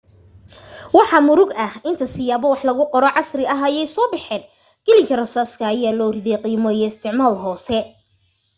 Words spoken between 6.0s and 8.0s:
riday qiimo iyo isticmaal hoose